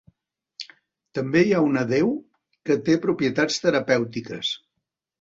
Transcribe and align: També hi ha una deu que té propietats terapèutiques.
També 1.17 1.43
hi 1.49 1.53
ha 1.53 1.61
una 1.67 1.85
deu 1.93 2.11
que 2.71 2.81
té 2.91 2.99
propietats 3.07 3.63
terapèutiques. 3.67 4.57